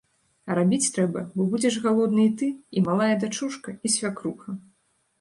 [0.51, 4.61] А рабіць трэба, бо будзеш галодны і ты, і малая дачушка, і свякруха.